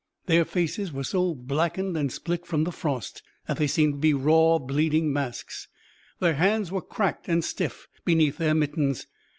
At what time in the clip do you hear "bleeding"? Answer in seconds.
4.57-5.13